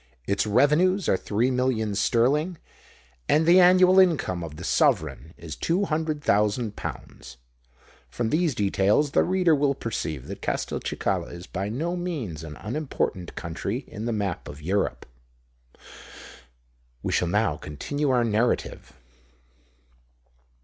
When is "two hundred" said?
5.55-6.23